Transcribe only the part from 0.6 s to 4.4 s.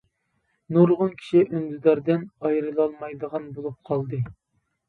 نۇرغۇن كىشى ئۈندىداردىن ئايرىلالمايدىغان بولۇپ قالدى.